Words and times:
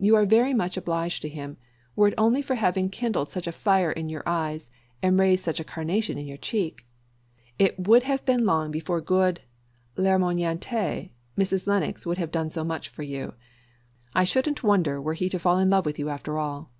You 0.00 0.16
are 0.16 0.26
very 0.26 0.52
much 0.54 0.76
obliged 0.76 1.22
to 1.22 1.28
him, 1.28 1.56
were 1.94 2.08
it 2.08 2.14
only 2.18 2.42
for 2.42 2.56
having 2.56 2.90
kindled 2.90 3.30
such 3.30 3.46
a 3.46 3.52
fire 3.52 3.92
in 3.92 4.08
your 4.08 4.24
eyes, 4.26 4.70
and 5.04 5.16
raised 5.16 5.44
such 5.44 5.60
a 5.60 5.64
carnation 5.64 6.18
in 6.18 6.26
your 6.26 6.36
cheek. 6.36 6.84
It 7.60 7.86
would 7.86 8.02
have 8.02 8.24
been 8.26 8.44
long 8.44 8.72
before 8.72 9.00
good 9.00 9.38
larmoyante, 9.96 11.12
Mrs. 11.38 11.68
Lennox 11.68 12.04
would 12.04 12.18
have 12.18 12.32
done 12.32 12.48
as 12.48 12.56
much 12.58 12.88
for 12.88 13.04
you. 13.04 13.34
I 14.16 14.24
shouldn't 14.24 14.64
wonder 14.64 15.00
were 15.00 15.14
he 15.14 15.28
to 15.28 15.38
fall 15.38 15.58
in 15.60 15.70
love 15.70 15.86
with 15.86 15.96
you 16.00 16.08
after 16.08 16.38
all." 16.38 16.72